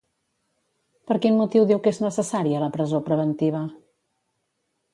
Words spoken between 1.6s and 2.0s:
diu que